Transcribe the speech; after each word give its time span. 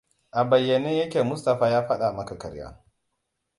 A 0.31 0.43
bayyane 0.43 0.91
ya 0.99 1.09
ke 1.09 1.23
Mustapha 1.23 1.69
ya 1.69 1.87
fada 1.87 2.13
maka 2.13 2.35
karya. 2.41 2.67